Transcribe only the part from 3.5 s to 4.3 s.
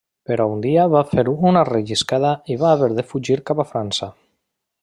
cap a França.